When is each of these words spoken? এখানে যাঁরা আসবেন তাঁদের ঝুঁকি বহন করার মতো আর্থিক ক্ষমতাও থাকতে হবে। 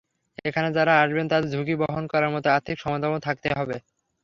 এখানে 0.45 0.69
যাঁরা 0.75 0.93
আসবেন 1.01 1.25
তাঁদের 1.31 1.51
ঝুঁকি 1.53 1.75
বহন 1.81 2.03
করার 2.11 2.33
মতো 2.35 2.47
আর্থিক 2.51 2.75
ক্ষমতাও 2.79 3.25
থাকতে 3.27 3.49
হবে। 3.57 3.75